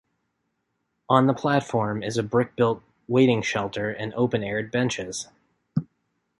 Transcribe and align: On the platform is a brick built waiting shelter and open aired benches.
On 1.09 1.27
the 1.27 1.33
platform 1.35 2.01
is 2.01 2.17
a 2.17 2.23
brick 2.23 2.55
built 2.55 2.81
waiting 3.07 3.43
shelter 3.43 3.91
and 3.91 4.15
open 4.15 4.43
aired 4.43 4.71
benches. 4.71 5.27